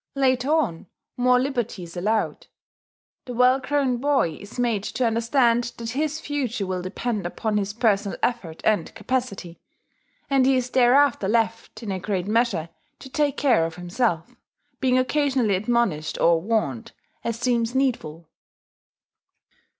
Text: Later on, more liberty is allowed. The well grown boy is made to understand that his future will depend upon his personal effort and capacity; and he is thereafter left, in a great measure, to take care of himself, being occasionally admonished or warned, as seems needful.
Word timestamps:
Later 0.15 0.49
on, 0.51 0.87
more 1.15 1.39
liberty 1.39 1.83
is 1.83 1.95
allowed. 1.95 2.47
The 3.25 3.35
well 3.35 3.59
grown 3.59 3.97
boy 3.97 4.37
is 4.41 4.57
made 4.57 4.81
to 4.85 5.05
understand 5.05 5.73
that 5.77 5.91
his 5.91 6.19
future 6.19 6.65
will 6.65 6.81
depend 6.81 7.27
upon 7.27 7.57
his 7.57 7.71
personal 7.73 8.17
effort 8.23 8.61
and 8.63 8.91
capacity; 8.95 9.59
and 10.27 10.47
he 10.47 10.55
is 10.55 10.71
thereafter 10.71 11.27
left, 11.27 11.83
in 11.83 11.91
a 11.91 11.99
great 11.99 12.25
measure, 12.25 12.69
to 12.97 13.11
take 13.11 13.37
care 13.37 13.63
of 13.63 13.75
himself, 13.75 14.35
being 14.79 14.97
occasionally 14.97 15.53
admonished 15.53 16.19
or 16.19 16.41
warned, 16.41 16.93
as 17.23 17.37
seems 17.37 17.75
needful. 17.75 18.27